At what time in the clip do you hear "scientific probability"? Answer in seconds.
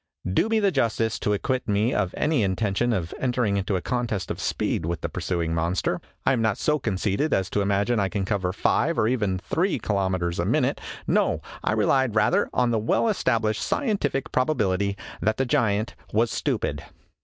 13.61-14.97